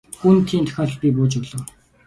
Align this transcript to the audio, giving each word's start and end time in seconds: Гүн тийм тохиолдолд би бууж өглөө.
Гүн 0.21 0.37
тийм 0.49 0.63
тохиолдолд 0.67 1.01
би 1.03 1.09
бууж 1.15 1.33
өглөө. 1.39 1.63